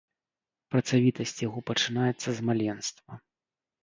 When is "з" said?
2.39-2.47